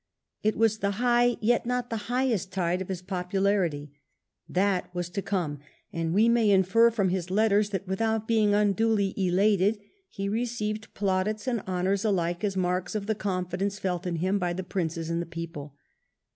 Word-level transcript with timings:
It 0.41 0.57
was 0.57 0.79
the 0.79 0.93
high, 0.97 1.37
yet 1.41 1.67
not 1.67 1.91
the 1.91 1.97
highest 2.09 2.51
tide 2.51 2.81
of 2.81 2.87
his 2.87 3.03
popularity— 3.03 3.91
that 4.59 4.89
was 4.95 5.09
to 5.09 5.21
come; 5.21 5.59
and 5.93 6.11
we 6.11 6.27
may 6.27 6.49
infer 6.49 6.89
from 6.89 7.09
his 7.09 7.29
letters 7.29 7.69
that 7.69 7.87
without 7.87 8.27
being 8.27 8.55
unduly 8.55 9.13
elated, 9.15 9.79
he 10.09 10.27
received 10.27 10.91
plaudits 10.95 11.45
and 11.47 11.61
honours 11.67 12.03
alike 12.03 12.43
as 12.43 12.57
marks 12.57 12.95
of 12.95 13.05
the 13.05 13.13
confidence 13.13 13.77
felt 13.77 14.07
in 14.07 14.15
him 14.15 14.39
by 14.39 14.53
the 14.53 14.63
princes 14.63 15.11
and 15.11 15.21
the 15.21 15.25
people. 15.27 15.75